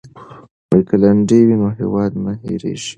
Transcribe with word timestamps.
که 0.87 0.95
لنډۍ 1.01 1.41
وي 1.45 1.55
نو 1.61 1.67
هیواد 1.79 2.11
نه 2.23 2.31
هیریږي. 2.43 2.89